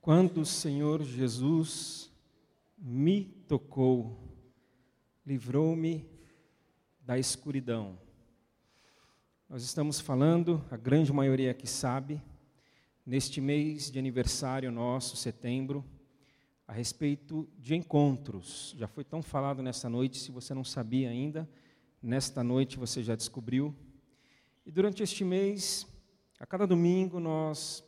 [0.00, 2.10] Quando o Senhor Jesus
[2.78, 4.18] me tocou,
[5.26, 6.08] livrou-me
[7.02, 7.98] da escuridão.
[9.46, 12.18] Nós estamos falando, a grande maioria que sabe,
[13.04, 15.84] neste mês de aniversário nosso, setembro,
[16.66, 18.74] a respeito de encontros.
[18.78, 21.46] Já foi tão falado nessa noite, se você não sabia ainda,
[22.02, 23.76] nesta noite você já descobriu.
[24.64, 25.86] E durante este mês,
[26.38, 27.84] a cada domingo, nós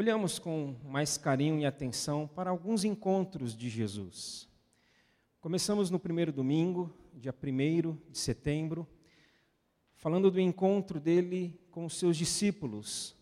[0.00, 4.48] olhamos com mais carinho e atenção para alguns encontros de Jesus.
[5.42, 8.88] Começamos no primeiro domingo, dia 1 de setembro,
[9.96, 13.14] falando do encontro dele com os seus discípulos,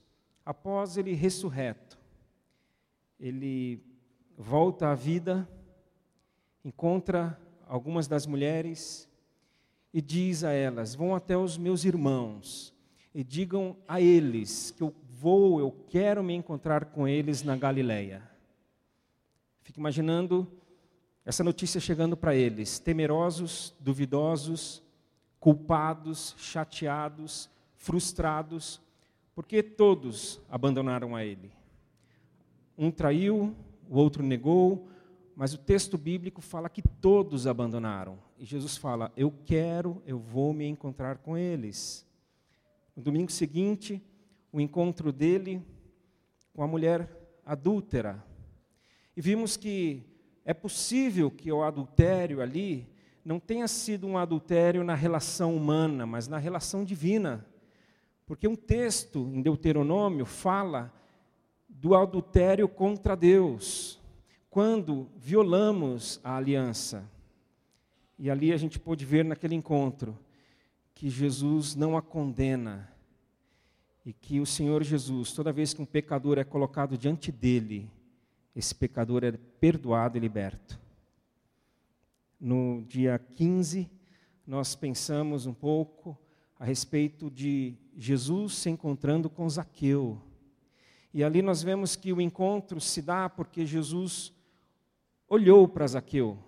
[0.47, 1.99] após ele ressurreto.
[3.19, 3.83] Ele
[4.37, 5.49] volta à vida,
[6.65, 7.37] encontra
[7.67, 9.09] algumas das mulheres
[9.93, 12.73] e diz a elas: Vão até os meus irmãos
[13.13, 18.23] e digam a eles que eu vou, eu quero me encontrar com eles na Galileia.
[19.63, 20.47] Fico imaginando
[21.25, 24.81] essa notícia chegando para eles, temerosos, duvidosos,
[25.41, 28.81] culpados, chateados, frustrados,
[29.35, 31.51] porque todos abandonaram a ele.
[32.77, 33.57] Um traiu,
[33.91, 34.89] o outro negou,
[35.35, 38.19] mas o texto bíblico fala que todos abandonaram.
[38.39, 42.07] E Jesus fala: Eu quero, eu vou me encontrar com eles.
[42.97, 44.03] No domingo seguinte,
[44.53, 45.63] o encontro dele
[46.55, 47.09] com a mulher
[47.45, 48.25] adúltera.
[49.17, 50.03] E vimos que
[50.45, 52.89] é possível que o adultério ali
[53.25, 57.47] não tenha sido um adultério na relação humana, mas na relação divina.
[58.25, 60.93] Porque um texto em Deuteronômio fala
[61.69, 64.01] do adultério contra Deus,
[64.51, 67.09] quando violamos a aliança.
[68.19, 70.19] E ali a gente pôde ver naquele encontro
[70.95, 72.93] que Jesus não a condena,
[74.09, 77.91] e que o Senhor Jesus, toda vez que um pecador é colocado diante dele,
[78.57, 80.81] esse pecador é perdoado e liberto.
[82.41, 83.87] No dia 15,
[84.47, 86.19] nós pensamos um pouco
[86.59, 90.19] a respeito de Jesus se encontrando com Zaqueu.
[91.13, 94.33] E ali nós vemos que o encontro se dá porque Jesus
[95.29, 96.39] olhou para Zaqueu,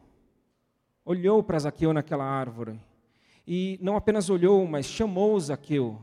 [1.04, 2.80] olhou para Zaqueu naquela árvore,
[3.46, 6.02] e não apenas olhou, mas chamou Zaqueu.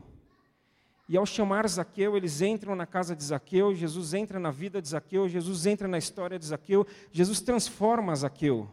[1.08, 4.88] E ao chamar Zaqueu, eles entram na casa de Zaqueu, Jesus entra na vida de
[4.88, 8.68] Zaqueu, Jesus entra na história de Zaqueu, Jesus transforma Zaqueu.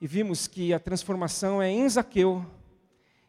[0.00, 2.44] E vimos que a transformação é em Zaqueu.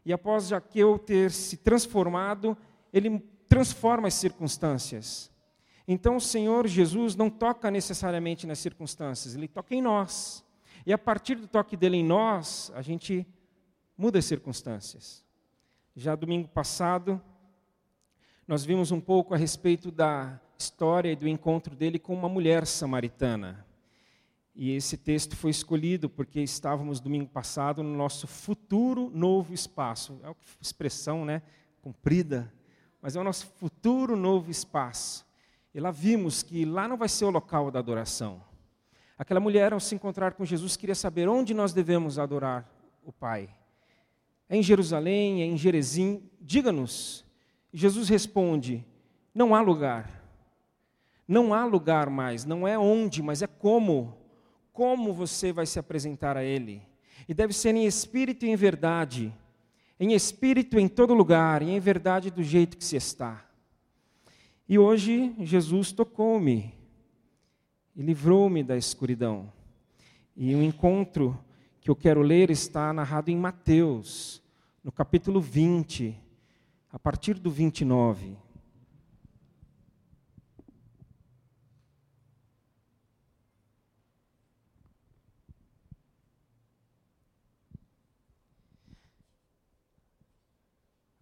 [0.04, 2.58] E após Zaqueu ter se transformado,
[2.92, 5.32] ele transforma as circunstâncias.
[5.88, 10.44] Então o Senhor Jesus não toca necessariamente nas circunstâncias, ele toca em nós.
[10.88, 13.28] E a partir do toque dele em nós, a gente
[13.96, 15.24] muda as circunstâncias.
[15.96, 17.22] Já domingo passado,
[18.48, 22.66] nós vimos um pouco a respeito da história e do encontro dele com uma mulher
[22.66, 23.66] samaritana.
[24.56, 30.18] E esse texto foi escolhido porque estávamos domingo passado no nosso futuro novo espaço.
[30.24, 31.42] É uma expressão, né,
[31.82, 32.52] comprida,
[33.02, 35.26] mas é o nosso futuro novo espaço.
[35.74, 38.42] E lá vimos que lá não vai ser o local da adoração.
[39.18, 42.66] Aquela mulher, ao se encontrar com Jesus, queria saber onde nós devemos adorar
[43.04, 43.50] o Pai.
[44.48, 46.24] É em Jerusalém, é em Jerezim?
[46.40, 47.27] Diga-nos.
[47.74, 48.86] Jesus responde:
[49.38, 50.10] não há lugar.
[51.28, 54.18] Não há lugar mais, não é onde, mas é como.
[54.74, 56.82] Como você vai se apresentar a Ele.
[57.30, 59.32] E deve ser em espírito e em verdade.
[60.00, 63.46] Em espírito em todo lugar, e em verdade do jeito que se está.
[64.68, 66.74] E hoje Jesus tocou-me
[67.96, 69.54] e livrou-me da escuridão.
[70.36, 71.38] E o encontro
[71.80, 74.42] que eu quero ler está narrado em Mateus,
[74.84, 76.27] no capítulo 20
[76.92, 78.38] a partir do 29.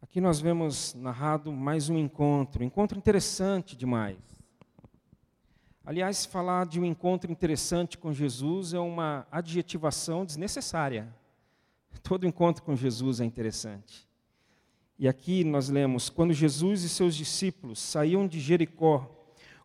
[0.01, 4.17] Aqui nós vemos narrado mais um encontro, encontro interessante demais.
[5.85, 11.13] Aliás, falar de um encontro interessante com Jesus é uma adjetivação desnecessária.
[12.01, 14.04] Todo encontro com Jesus é interessante.
[14.97, 19.11] E aqui nós lemos: quando Jesus e seus discípulos saíam de Jericó,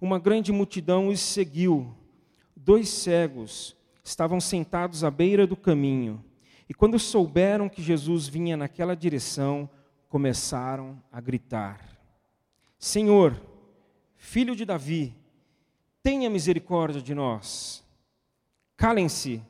[0.01, 1.95] uma grande multidão os seguiu.
[2.57, 6.25] Dois cegos estavam sentados à beira do caminho.
[6.69, 9.69] E quando souberam que Jesus vinha naquela direção,
[10.09, 11.81] começaram a gritar:
[12.79, 13.41] Senhor,
[14.17, 15.15] filho de Davi,
[16.03, 17.85] tenha misericórdia de nós.
[18.77, 19.43] Calem-se,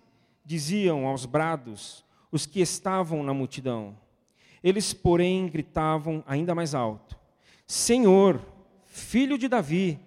[0.44, 3.96] diziam aos brados os que estavam na multidão.
[4.62, 7.18] Eles, porém, gritavam ainda mais alto:
[7.66, 8.44] Senhor,
[8.84, 9.98] filho de Davi,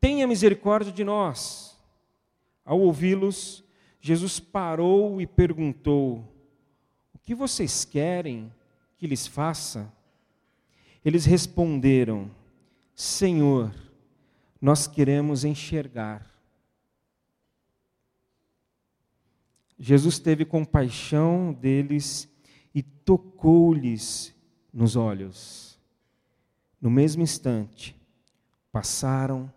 [0.00, 1.78] tenha misericórdia de nós.
[2.64, 3.64] Ao ouvi-los,
[4.00, 6.24] Jesus parou e perguntou:
[7.14, 8.52] O que vocês querem
[8.96, 9.92] que lhes faça?
[11.04, 12.30] Eles responderam:
[12.94, 13.74] Senhor,
[14.60, 16.28] nós queremos enxergar.
[19.78, 22.28] Jesus teve compaixão deles
[22.74, 24.34] e tocou-lhes
[24.72, 25.78] nos olhos.
[26.80, 27.96] No mesmo instante,
[28.72, 29.52] passaram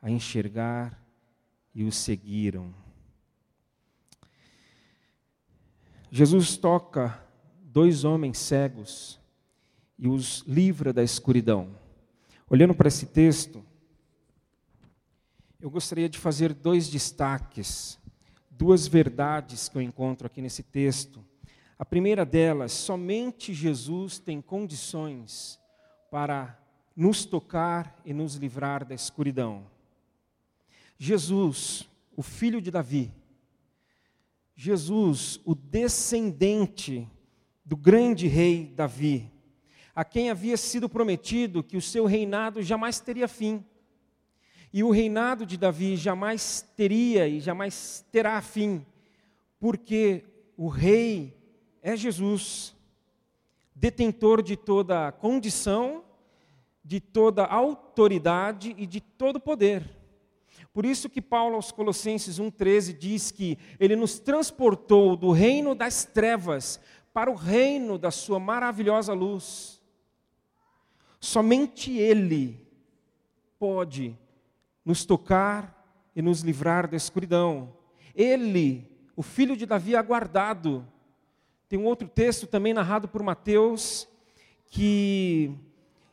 [0.00, 1.02] a enxergar
[1.74, 2.72] e o seguiram.
[6.10, 7.20] Jesus toca
[7.62, 9.20] dois homens cegos
[9.98, 11.76] e os livra da escuridão.
[12.48, 13.64] Olhando para esse texto,
[15.60, 17.98] eu gostaria de fazer dois destaques,
[18.50, 21.24] duas verdades que eu encontro aqui nesse texto.
[21.76, 25.58] A primeira delas, somente Jesus tem condições
[26.10, 26.56] para
[26.94, 29.66] nos tocar e nos livrar da escuridão.
[30.96, 33.12] Jesus, o filho de Davi,
[34.54, 37.08] Jesus, o descendente
[37.64, 39.28] do grande rei Davi,
[39.92, 43.64] a quem havia sido prometido que o seu reinado jamais teria fim.
[44.72, 48.86] E o reinado de Davi jamais teria e jamais terá fim,
[49.58, 50.24] porque
[50.56, 51.36] o rei
[51.84, 52.74] é Jesus,
[53.74, 56.02] detentor de toda condição,
[56.82, 59.84] de toda autoridade e de todo poder.
[60.72, 66.06] Por isso que Paulo aos Colossenses 1:13 diz que ele nos transportou do reino das
[66.06, 66.80] trevas
[67.12, 69.78] para o reino da sua maravilhosa luz.
[71.20, 72.66] Somente ele
[73.58, 74.18] pode
[74.82, 77.76] nos tocar e nos livrar da escuridão.
[78.14, 80.93] Ele, o filho de Davi aguardado.
[81.74, 84.06] Tem um outro texto também narrado por Mateus
[84.68, 85.50] que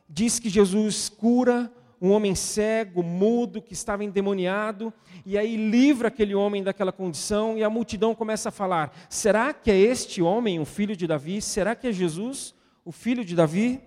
[0.08, 4.92] diz que Jesus cura um homem cego, mudo, que estava endemoniado,
[5.24, 9.70] e aí livra aquele homem daquela condição, e a multidão começa a falar: será que
[9.70, 11.40] é este homem o filho de Davi?
[11.40, 13.80] Será que é Jesus o filho de Davi?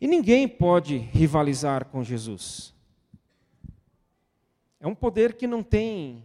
[0.00, 2.72] E ninguém pode rivalizar com Jesus.
[4.78, 6.24] É um poder que não tem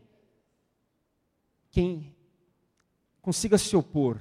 [1.72, 2.14] quem
[3.30, 4.20] consiga se opor.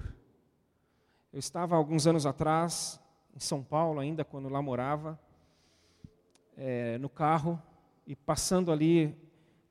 [1.32, 3.00] Eu estava alguns anos atrás,
[3.34, 5.18] em São Paulo, ainda quando lá morava,
[6.54, 7.58] é, no carro
[8.06, 9.16] e passando ali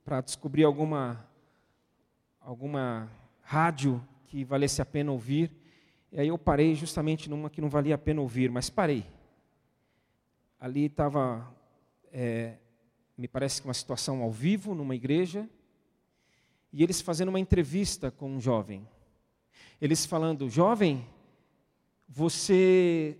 [0.03, 1.23] para descobrir alguma,
[2.41, 3.11] alguma
[3.43, 5.51] rádio que valesse a pena ouvir.
[6.11, 9.05] E aí eu parei justamente numa que não valia a pena ouvir, mas parei.
[10.59, 11.47] Ali estava,
[12.11, 12.55] é,
[13.15, 15.47] me parece que uma situação ao vivo, numa igreja,
[16.73, 18.83] e eles fazendo uma entrevista com um jovem.
[19.81, 21.07] Eles falando, jovem,
[22.07, 23.17] você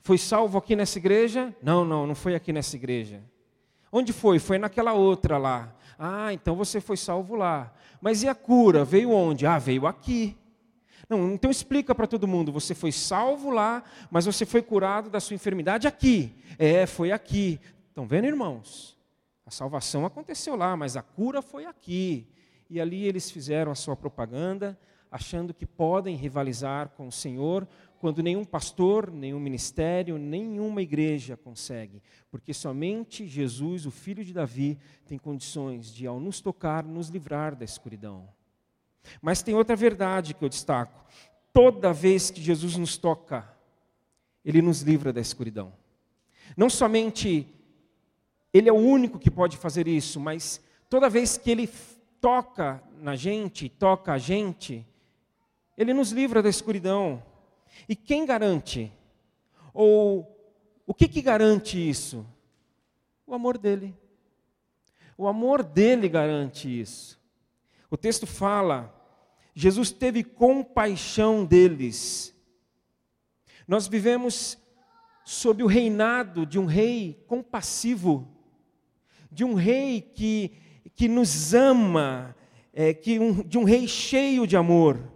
[0.00, 1.54] foi salvo aqui nessa igreja?
[1.62, 3.22] Não, não, não foi aqui nessa igreja.
[3.90, 4.38] Onde foi?
[4.38, 5.74] Foi naquela outra lá.
[5.98, 7.72] Ah, então você foi salvo lá.
[8.00, 8.84] Mas e a cura?
[8.84, 9.46] Veio onde?
[9.46, 10.36] Ah, veio aqui.
[11.08, 12.52] Não, então explica para todo mundo.
[12.52, 16.34] Você foi salvo lá, mas você foi curado da sua enfermidade aqui.
[16.58, 17.60] É, foi aqui.
[17.88, 18.96] Estão vendo, irmãos?
[19.46, 22.26] A salvação aconteceu lá, mas a cura foi aqui.
[22.68, 24.78] E ali eles fizeram a sua propaganda,
[25.10, 27.66] achando que podem rivalizar com o Senhor,
[27.98, 34.78] quando nenhum pastor, nenhum ministério, nenhuma igreja consegue, porque somente Jesus, o filho de Davi,
[35.06, 38.28] tem condições de, ao nos tocar, nos livrar da escuridão.
[39.22, 41.04] Mas tem outra verdade que eu destaco:
[41.52, 43.48] toda vez que Jesus nos toca,
[44.44, 45.72] ele nos livra da escuridão.
[46.56, 47.46] Não somente
[48.52, 51.68] ele é o único que pode fazer isso, mas toda vez que ele
[52.20, 54.86] toca na gente, toca a gente,
[55.76, 57.22] ele nos livra da escuridão.
[57.88, 58.92] E quem garante?
[59.74, 60.36] Ou
[60.86, 62.26] o que, que garante isso?
[63.26, 63.94] O amor dele.
[65.18, 67.20] O amor dele garante isso.
[67.90, 68.94] O texto fala:
[69.54, 72.34] Jesus teve compaixão deles.
[73.66, 74.58] Nós vivemos
[75.24, 78.28] sob o reinado de um rei compassivo,
[79.30, 80.52] de um rei que,
[80.94, 82.36] que nos ama,
[82.72, 85.15] é, que um, de um rei cheio de amor.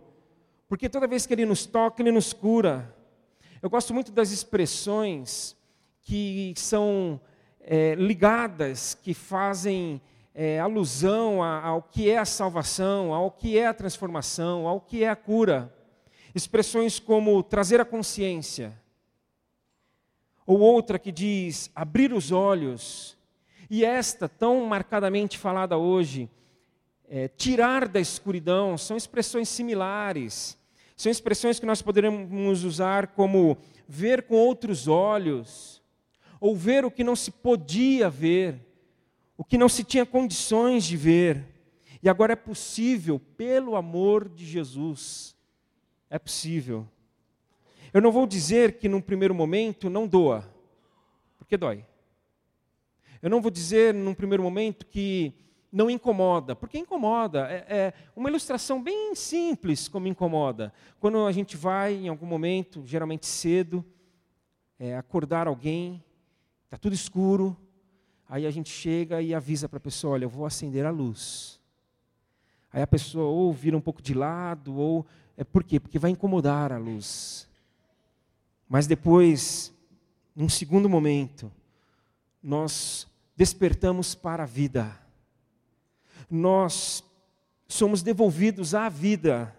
[0.70, 2.94] Porque toda vez que Ele nos toca, Ele nos cura.
[3.60, 5.56] Eu gosto muito das expressões
[6.00, 7.20] que são
[7.60, 10.00] é, ligadas, que fazem
[10.32, 15.02] é, alusão a, ao que é a salvação, ao que é a transformação, ao que
[15.02, 15.74] é a cura.
[16.36, 18.80] Expressões como trazer a consciência,
[20.46, 23.18] ou outra que diz abrir os olhos,
[23.68, 26.30] e esta, tão marcadamente falada hoje,
[27.08, 30.59] é, tirar da escuridão, são expressões similares.
[31.00, 33.56] São expressões que nós poderíamos usar como
[33.88, 35.82] ver com outros olhos,
[36.38, 38.60] ou ver o que não se podia ver,
[39.34, 41.42] o que não se tinha condições de ver,
[42.02, 45.34] e agora é possível pelo amor de Jesus.
[46.10, 46.86] É possível.
[47.94, 50.46] Eu não vou dizer que num primeiro momento não doa,
[51.38, 51.82] porque dói.
[53.22, 55.32] Eu não vou dizer num primeiro momento que
[55.72, 57.48] não incomoda, porque incomoda.
[57.50, 60.72] É, é, uma ilustração bem simples como incomoda.
[60.98, 63.84] Quando a gente vai, em algum momento, geralmente cedo,
[64.78, 66.02] é, acordar alguém,
[66.64, 67.56] está tudo escuro,
[68.28, 71.60] aí a gente chega e avisa para a pessoa: olha, eu vou acender a luz.
[72.72, 75.06] Aí a pessoa ou vira um pouco de lado, ou.
[75.36, 75.80] É por quê?
[75.80, 77.48] Porque vai incomodar a luz.
[78.68, 79.72] Mas depois,
[80.36, 81.50] num segundo momento,
[82.42, 84.96] nós despertamos para a vida.
[86.30, 87.02] Nós
[87.66, 89.54] somos devolvidos à vida.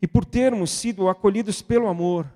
[0.00, 2.26] E por termos sido acolhidos pelo amor,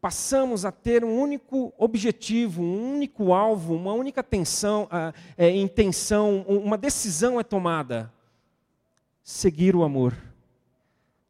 [0.00, 6.42] passamos a ter um único objetivo, um único alvo, uma única atenção, uh, é, intenção,
[6.48, 8.12] uma decisão é tomada:
[9.22, 10.16] seguir o amor.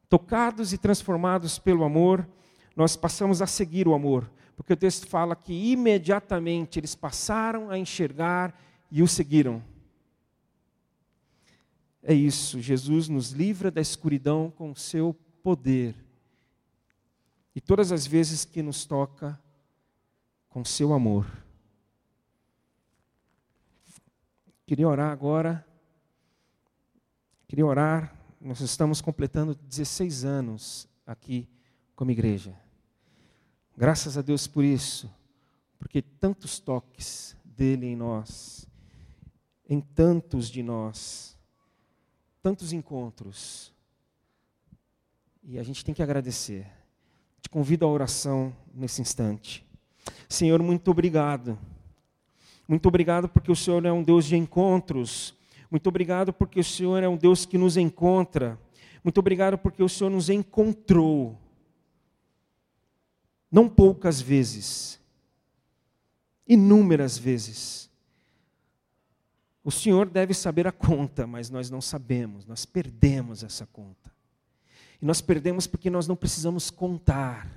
[0.09, 2.27] Tocados e transformados pelo amor,
[2.75, 7.77] nós passamos a seguir o amor, porque o texto fala que imediatamente eles passaram a
[7.77, 8.57] enxergar
[8.91, 9.61] e o seguiram.
[12.03, 15.95] É isso, Jesus nos livra da escuridão com o seu poder.
[17.55, 19.39] E todas as vezes que nos toca,
[20.49, 21.25] com seu amor.
[24.67, 25.65] Queria orar agora.
[27.47, 28.15] Queria orar.
[28.39, 31.49] Nós estamos completando 16 anos aqui
[31.95, 32.55] como igreja.
[33.75, 35.11] Graças a Deus por isso,
[35.79, 38.67] porque tantos toques dele em nós,
[39.67, 41.32] em tantos de nós,
[42.43, 43.73] tantos encontros.
[45.41, 46.67] E a gente tem que agradecer.
[47.41, 49.65] Te convido à oração nesse instante.
[50.27, 51.57] Senhor, muito obrigado.
[52.67, 55.33] Muito obrigado porque o Senhor é um Deus de encontros.
[55.71, 58.59] Muito obrigado porque o Senhor é um Deus que nos encontra.
[59.03, 61.39] Muito obrigado porque o Senhor nos encontrou
[63.51, 64.99] não poucas vezes,
[66.47, 67.87] inúmeras vezes.
[69.63, 74.11] O Senhor deve saber a conta, mas nós não sabemos, nós perdemos essa conta.
[75.01, 77.49] E nós perdemos porque nós não precisamos contar,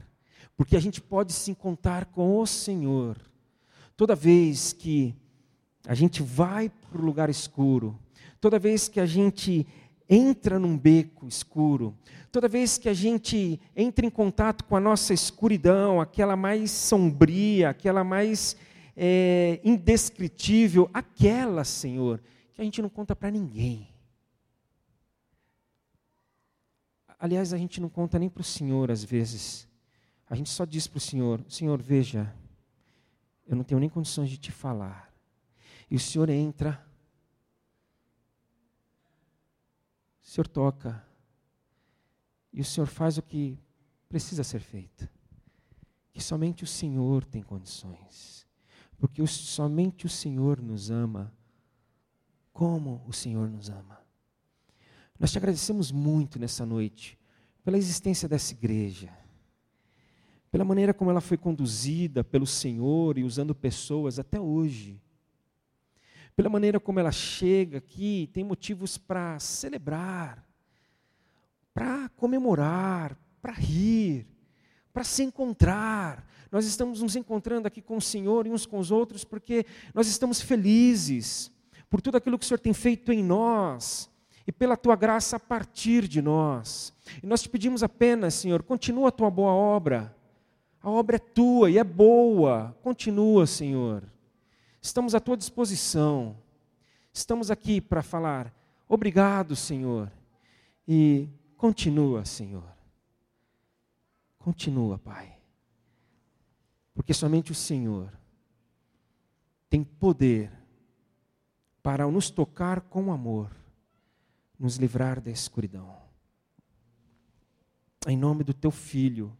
[0.56, 3.18] porque a gente pode sim contar com o Senhor.
[3.96, 5.14] Toda vez que
[5.86, 7.98] a gente vai para o lugar escuro,
[8.40, 9.66] toda vez que a gente
[10.08, 11.92] entra num beco escuro,
[12.30, 17.70] toda vez que a gente entra em contato com a nossa escuridão, aquela mais sombria,
[17.70, 18.56] aquela mais
[18.96, 22.22] é, indescritível, aquela, Senhor,
[22.54, 23.88] que a gente não conta para ninguém.
[27.18, 29.68] Aliás, a gente não conta nem para o Senhor às vezes.
[30.28, 32.34] A gente só diz para o Senhor: Senhor, veja,
[33.46, 35.12] eu não tenho nem condições de te falar.
[35.90, 36.84] E o Senhor entra
[40.26, 41.06] O Senhor toca.
[42.52, 43.56] E o Senhor faz o que
[44.08, 45.08] precisa ser feito.
[46.12, 48.45] Que somente o Senhor tem condições.
[48.98, 51.32] Porque somente o Senhor nos ama
[52.52, 54.00] como o Senhor nos ama.
[55.18, 57.18] Nós te agradecemos muito nessa noite
[57.64, 59.12] pela existência dessa igreja,
[60.50, 65.00] pela maneira como ela foi conduzida pelo Senhor e usando pessoas até hoje
[66.36, 70.46] pela maneira como ela chega aqui, tem motivos para celebrar,
[71.72, 74.26] para comemorar, para rir,
[74.96, 76.26] para se encontrar.
[76.50, 80.08] Nós estamos nos encontrando aqui com o Senhor e uns com os outros porque nós
[80.08, 81.52] estamos felizes
[81.90, 84.10] por tudo aquilo que o Senhor tem feito em nós
[84.46, 86.94] e pela tua graça a partir de nós.
[87.22, 90.16] E nós te pedimos apenas, Senhor, continua a tua boa obra.
[90.80, 92.74] A obra é tua e é boa.
[92.80, 94.02] Continua, Senhor.
[94.80, 96.38] Estamos à tua disposição.
[97.12, 98.50] Estamos aqui para falar,
[98.88, 100.10] obrigado, Senhor.
[100.88, 102.75] E continua, Senhor.
[104.46, 105.36] Continua, Pai.
[106.94, 108.16] Porque somente o Senhor
[109.68, 110.52] tem poder
[111.82, 113.50] para nos tocar com amor,
[114.56, 116.00] nos livrar da escuridão.
[118.06, 119.36] Em nome do teu filho,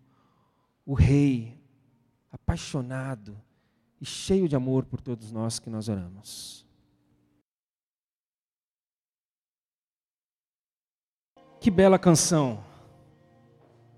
[0.84, 1.56] o Rei,
[2.32, 3.40] apaixonado,
[4.00, 6.66] e cheio de amor por todos nós que nós oramos.
[11.60, 12.60] Que bela canção,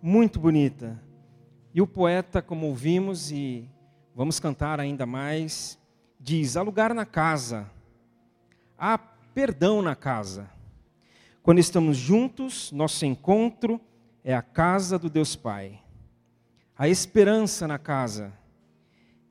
[0.01, 1.03] muito bonita.
[1.75, 3.69] E o poeta, como ouvimos e
[4.15, 5.79] vamos cantar ainda mais,
[6.19, 7.71] diz: há lugar na casa,
[8.77, 10.51] há perdão na casa.
[11.43, 13.81] Quando estamos juntos, nosso encontro
[14.23, 15.81] é a casa do Deus Pai.
[16.77, 18.33] Há esperança na casa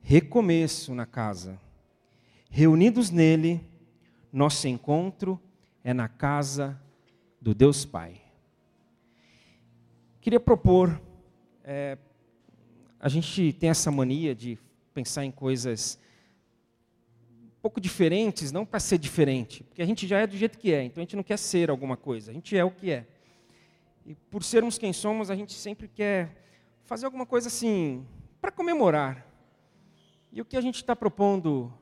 [0.08, 1.60] recomeço na casa.
[2.48, 3.60] reunidos nele,
[4.32, 5.38] nosso encontro
[5.84, 6.80] é na casa
[7.38, 8.22] do Deus Pai.
[10.28, 11.00] Queria propor,
[11.64, 11.96] é,
[13.00, 14.58] a gente tem essa mania de
[14.92, 15.98] pensar em coisas
[17.46, 20.70] um pouco diferentes, não para ser diferente, porque a gente já é do jeito que
[20.70, 23.06] é, então a gente não quer ser alguma coisa, a gente é o que é.
[24.04, 26.36] E por sermos quem somos, a gente sempre quer
[26.84, 28.06] fazer alguma coisa assim,
[28.38, 29.26] para comemorar.
[30.30, 31.72] E o que a gente está propondo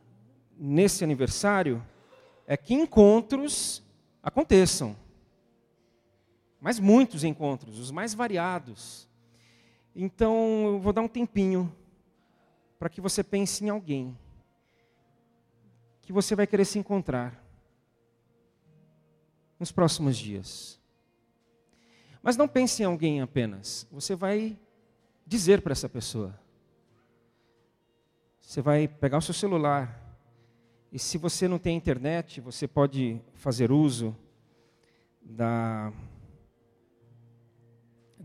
[0.56, 1.84] nesse aniversário
[2.46, 3.82] é que encontros
[4.22, 4.96] aconteçam.
[6.66, 9.08] Mas muitos encontros, os mais variados.
[9.94, 11.72] Então, eu vou dar um tempinho
[12.76, 14.18] para que você pense em alguém
[16.02, 17.40] que você vai querer se encontrar
[19.60, 20.80] nos próximos dias.
[22.20, 23.86] Mas não pense em alguém apenas.
[23.92, 24.58] Você vai
[25.24, 26.36] dizer para essa pessoa.
[28.40, 30.18] Você vai pegar o seu celular.
[30.90, 34.16] E se você não tem internet, você pode fazer uso
[35.22, 35.92] da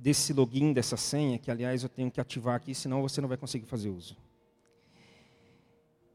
[0.02, 3.38] desse login, dessa senha, que aliás eu tenho que ativar aqui, senão você não vai
[3.38, 4.18] conseguir fazer uso.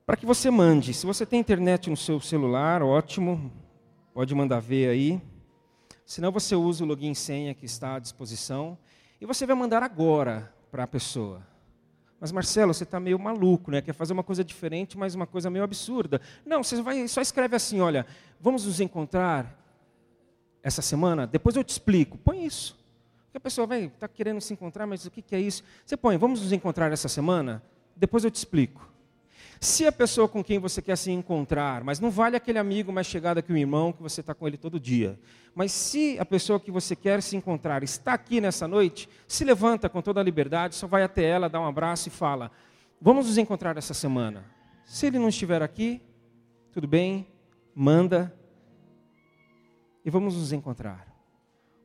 [0.05, 3.51] Para que você mande, se você tem internet no seu celular, ótimo,
[4.13, 5.23] pode mandar ver aí.
[6.05, 8.77] Senão você usa o login senha que está à disposição
[9.21, 11.47] e você vai mandar agora para a pessoa.
[12.19, 13.81] Mas Marcelo, você está meio maluco, né?
[13.81, 16.21] Quer fazer uma coisa diferente, mas uma coisa meio absurda.
[16.45, 18.05] Não, você vai, só escreve assim, olha,
[18.41, 19.57] vamos nos encontrar
[20.61, 21.25] essa semana.
[21.25, 22.19] Depois eu te explico.
[22.19, 22.86] Põe isso.
[23.37, 25.63] Porque a pessoa vai estar tá querendo se encontrar, mas o que, que é isso?
[25.85, 27.63] Você põe, vamos nos encontrar essa semana.
[27.95, 28.91] Depois eu te explico.
[29.61, 33.07] Se a pessoa com quem você quer se encontrar, mas não vale aquele amigo mais
[33.07, 35.21] chegado que o irmão que você está com ele todo dia.
[35.55, 39.87] Mas se a pessoa que você quer se encontrar está aqui nessa noite, se levanta
[39.91, 42.51] com toda a liberdade, só vai até ela, dá um abraço e fala:
[42.99, 44.47] Vamos nos encontrar essa semana.
[44.87, 46.01] Se ele não estiver aqui,
[46.73, 47.27] tudo bem,
[47.75, 48.35] manda
[50.03, 51.07] e vamos nos encontrar.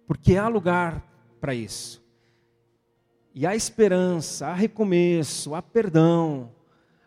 [0.08, 1.11] Porque há lugar
[1.42, 2.02] para isso.
[3.34, 6.52] E há esperança, há recomeço, há perdão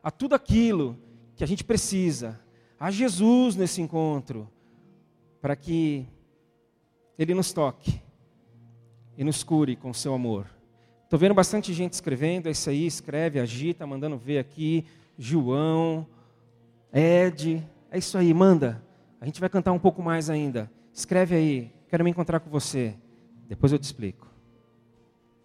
[0.02, 0.98] a tudo aquilo
[1.36, 2.38] que a gente precisa,
[2.78, 4.50] a Jesus nesse encontro,
[5.40, 6.06] para que
[7.18, 8.02] Ele nos toque
[9.16, 10.46] e nos cure com o seu amor.
[11.04, 14.84] Estou vendo bastante gente escrevendo, é isso aí, escreve, agita, mandando ver aqui,
[15.16, 16.06] João,
[16.92, 18.82] Ed, é isso aí, manda.
[19.20, 20.70] A gente vai cantar um pouco mais ainda.
[20.92, 22.94] Escreve aí, quero me encontrar com você.
[23.48, 24.33] Depois eu te explico.